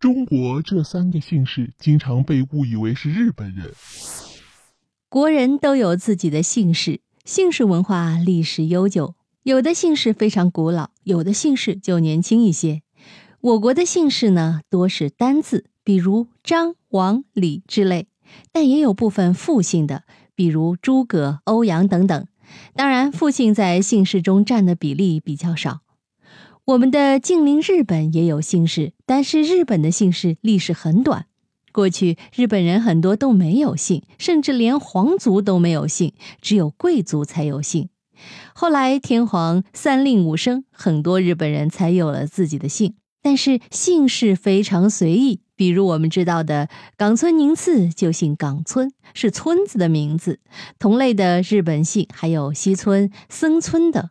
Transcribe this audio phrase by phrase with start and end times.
[0.00, 3.70] 中国这三个姓氏经常被误以为是日本人。
[5.10, 12.80] 国人都有自己的姓氏，姓氏文化历史悠久，有的姓氏非常古老，有的姓氏就年轻一些。
[13.42, 18.06] 我国的姓氏呢，多是单字，比如张、王、李之类，
[18.50, 20.04] 但也有部分复姓的，
[20.34, 22.26] 比如诸葛、欧阳等等。
[22.74, 25.80] 当然，复姓在姓氏中占的比例比较少。
[26.70, 31.26] 我们的近邻日本也有姓氏，但是日本的姓氏历史很短。
[31.72, 37.88] 过去日本人很多都没有姓，甚至连皇族都没有姓，只有贵族才有姓。
[38.54, 45.40] 后来天皇三令五申，很多日本人才有了自己的姓，但是姓氏非常随意。
[45.56, 50.38] 比如我们知道的冈村宁次就姓冈村，是村子的名字。
[50.78, 54.10] 同类的日本姓还有西村、森村的。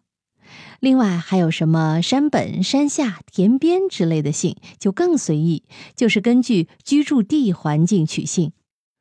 [0.79, 5.63] 另外还有什么山本、山下、田边之类的姓，就更随意，
[5.95, 8.53] 就是根据居住地环境取姓。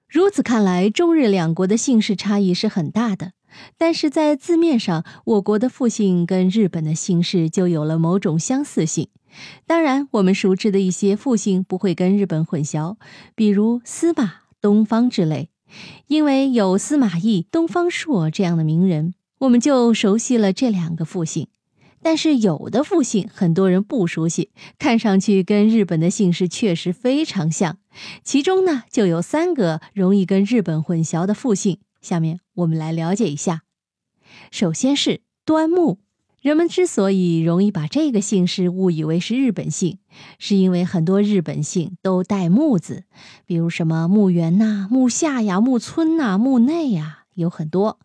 [0.08, 3.32] 如此看来，中日两国的姓氏差异是很大的。
[3.76, 9.08] 但是在字面上，我国的复姓跟日本的姓氏就有了某种相似性。
[9.66, 12.96] 当然，我们熟知的一些复姓不会跟日本混淆，
[13.34, 15.48] 比如司马、东方之类，
[16.08, 21.48] 因为有司马懿、东方朔这样的名人，我们就熟悉了这两个复姓。
[22.02, 27.78] 但是有的复姓很多人不熟悉，看上去跟日本的姓氏确实非常像。
[28.22, 31.78] 其中呢，就有三个容易跟日本混淆的复姓。
[32.00, 33.62] 下面我们来了解一下。
[34.50, 35.98] 首先是端木，
[36.40, 39.98] 人们之所以容易把这个姓氏误以为是日本姓，
[40.38, 43.04] 是因为很多日本姓都带木字，
[43.44, 47.98] 比如什么木原呐、木下呀、木村呐、木内呀，有很多。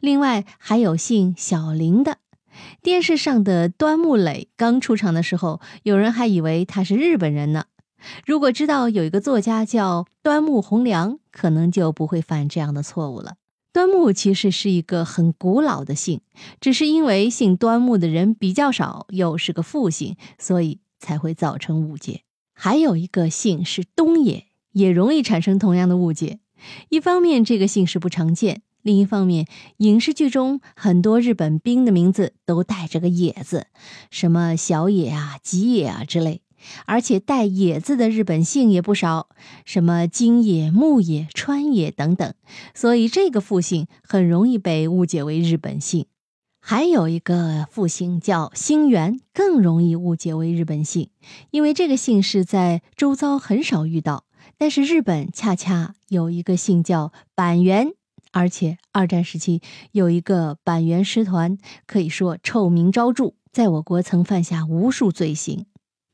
[0.00, 2.18] 另外还有姓小林的。
[2.82, 7.64] 电视上的端木磊刚出场的时候，有人还以为他是日本人呢。
[8.24, 13.36] 如果知道有一个作家叫端木蕻良，可能就不会犯这样的错误了。
[13.72, 16.20] 端木其实是一个很古老的姓，
[16.60, 22.22] 只是因为姓端木的人比较少，又是个复姓，所以才会造成误解。
[22.54, 26.38] 还有一个姓是东野，也容易产生同样的误解。
[26.88, 28.62] 一方面，这个姓氏不常见。
[28.86, 29.48] 另一方面，
[29.78, 33.66] 影视剧中很多日本兵的名字都带着个“野”字，
[34.12, 36.40] 什么小野啊、吉野啊之类，
[36.84, 39.28] 而且带“野”字的日本姓也不少，
[39.64, 42.32] 什么金野、木野、川野等等，
[42.76, 46.06] 所以这个复姓很容易被误解为日本姓。
[46.60, 51.10] 还有一个复姓叫星原，更容易误解为日本姓，
[51.50, 54.26] 因为这个姓氏在周遭很少遇到，
[54.56, 57.94] 但是日本恰恰有一个姓叫板垣。
[58.36, 65.64] 而且二战时期有一个板垣师团，可以说臭名昭著，在我国曾犯下无数罪行。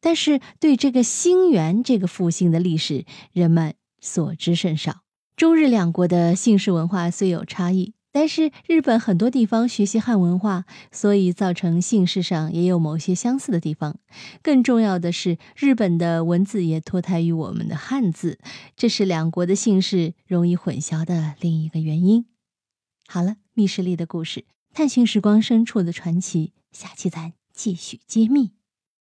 [0.00, 5.00] 但是对这个星原这个复兴的历史，人们所知甚少。
[5.34, 7.94] 中日两国的姓氏文化虽有差异。
[8.12, 13.98] 但是日本很多地方学习汉文化，所以造成姓氏上也有某些相似的地方。
[14.42, 18.38] 更重要的是，日本的文字也脱胎于我们的汉字，
[18.76, 22.26] 这是两国的姓氏容易混淆的另一个原因。
[23.08, 24.44] 好了，密室里的故事，
[24.74, 28.61] 探寻时光深处的传奇，下期咱继续揭秘。